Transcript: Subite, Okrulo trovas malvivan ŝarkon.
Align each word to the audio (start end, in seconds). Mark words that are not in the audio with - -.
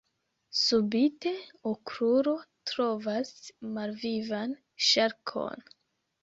Subite, 0.59 1.33
Okrulo 1.71 2.33
trovas 2.71 3.31
malvivan 3.77 4.57
ŝarkon. 4.89 5.63